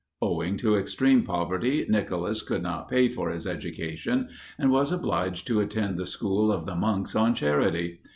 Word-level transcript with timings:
Owing 0.19 0.57
to 0.57 0.77
extreme 0.77 1.21
poverty, 1.21 1.85
Nicholas 1.87 2.41
could 2.41 2.63
not 2.63 2.89
pay 2.89 3.07
for 3.07 3.29
his 3.29 3.45
education, 3.45 4.29
and 4.57 4.71
was 4.71 4.91
obliged 4.91 5.45
to 5.45 5.59
attend 5.59 5.99
the 5.99 6.07
school 6.07 6.51
of 6.51 6.65
the 6.65 6.75
monks 6.75 7.15
on 7.15 7.35
charity. 7.35 7.99